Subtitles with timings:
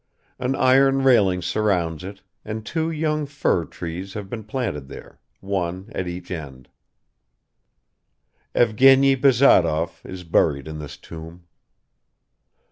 [0.39, 5.91] An iron railing surrounds it and two young fir trees have been planted there, one
[5.93, 6.69] at each end;
[8.55, 11.45] Evgeny Bazarov is buried in this tomb.